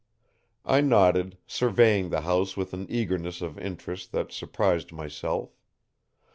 [0.65, 5.51] I nodded, surveying the house with an eagerness of interest that surprised myself.